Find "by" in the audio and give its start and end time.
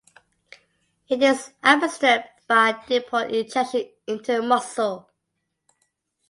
2.47-2.83